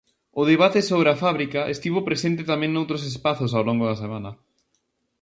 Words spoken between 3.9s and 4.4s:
Semana.